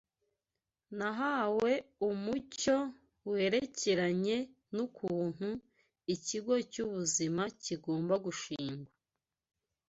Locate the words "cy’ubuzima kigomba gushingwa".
6.71-8.91